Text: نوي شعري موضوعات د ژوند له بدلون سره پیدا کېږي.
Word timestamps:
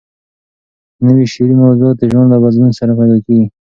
نوي 1.05 1.25
شعري 1.33 1.55
موضوعات 1.63 1.95
د 1.99 2.03
ژوند 2.11 2.27
له 2.31 2.37
بدلون 2.43 2.71
سره 2.79 2.91
پیدا 2.99 3.17
کېږي. 3.25 3.47